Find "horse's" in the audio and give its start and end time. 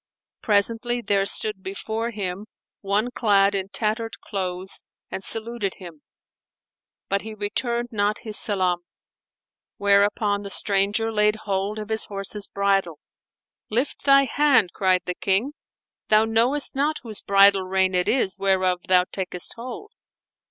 12.05-12.47